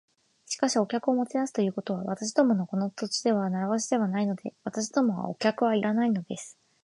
[0.49, 4.55] 「しかし、お客をもてなすということは、私どものこの土地では慣わしではないので。
[4.63, 6.57] 私どもはお客はいらないのです」